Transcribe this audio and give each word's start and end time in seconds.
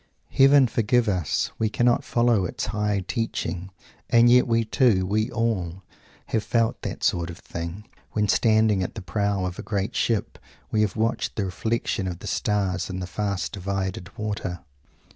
Heaven 0.31 0.65
forgive 0.67 1.07
us 1.07 1.51
we 1.59 1.69
cannot 1.69 2.03
follow 2.03 2.43
its 2.43 2.65
high 2.65 3.03
teaching 3.07 3.69
and 4.09 4.31
yet 4.31 4.47
we 4.47 4.65
too, 4.65 5.05
we 5.05 5.29
all, 5.29 5.83
have 6.29 6.43
felt 6.43 6.81
that 6.81 7.03
sort 7.03 7.29
of 7.29 7.37
thing, 7.37 7.85
when 8.13 8.27
standing 8.27 8.81
at 8.81 8.95
the 8.95 9.03
prow 9.03 9.45
of 9.45 9.59
a 9.59 9.61
great 9.61 9.95
ship 9.95 10.39
we 10.71 10.81
have 10.81 10.95
watched 10.95 11.35
the 11.35 11.45
reflection 11.45 12.07
of 12.07 12.17
the 12.17 12.25
stars 12.25 12.89
in 12.89 12.99
the 12.99 13.05
fast 13.05 13.51
divided 13.51 14.09
water. 14.17 14.61